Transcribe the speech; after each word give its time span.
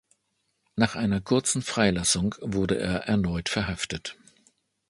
Nach 0.75 0.95
einer 0.95 1.21
kurzen 1.21 1.61
Freilassung 1.61 2.33
wurde 2.41 2.75
er 2.79 3.01
erneut 3.05 3.49
verhaftet. 3.49 4.17